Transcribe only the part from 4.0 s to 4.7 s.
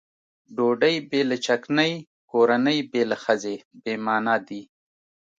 معنا دي.